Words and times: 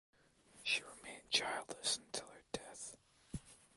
She 0.63 0.81
remained 0.81 1.29
childless 1.29 1.97
until 1.97 2.25
her 2.29 2.41
death. 2.51 2.97